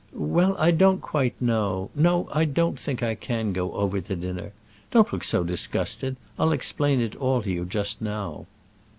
[0.13, 1.91] "Well, I don't quite know.
[1.93, 4.51] No, I don't think I can go over to dinner.
[4.89, 6.15] Don't look so disgusted.
[6.39, 8.47] I'll explain it all to you just now."